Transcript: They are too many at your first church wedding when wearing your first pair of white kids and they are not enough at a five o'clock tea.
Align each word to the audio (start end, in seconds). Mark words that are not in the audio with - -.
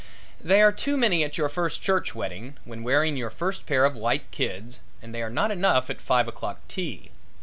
They 0.43 0.63
are 0.63 0.71
too 0.71 0.97
many 0.97 1.23
at 1.23 1.37
your 1.37 1.47
first 1.47 1.83
church 1.83 2.15
wedding 2.15 2.57
when 2.65 2.81
wearing 2.81 3.15
your 3.17 3.29
first 3.29 3.67
pair 3.67 3.85
of 3.85 3.95
white 3.95 4.31
kids 4.31 4.79
and 4.99 5.13
they 5.13 5.21
are 5.21 5.29
not 5.29 5.51
enough 5.51 5.91
at 5.91 5.97
a 5.97 5.99
five 5.99 6.27
o'clock 6.27 6.59
tea. 6.67 7.11